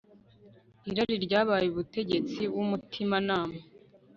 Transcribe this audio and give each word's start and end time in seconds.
Irari 0.89 1.15
ryabaye 1.25 1.65
umutegetsi 1.71 2.41
wumutimanama 2.53 3.59